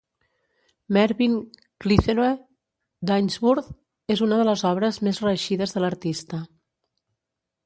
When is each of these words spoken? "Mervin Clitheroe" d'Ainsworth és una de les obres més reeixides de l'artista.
"Mervin 0.95 1.35
Clitheroe" 1.85 2.31
d'Ainsworth 3.11 3.69
és 4.17 4.25
una 4.29 4.41
de 4.41 4.49
les 4.51 4.65
obres 4.71 5.01
més 5.09 5.21
reeixides 5.27 5.77
de 5.77 5.85
l'artista. 5.87 6.43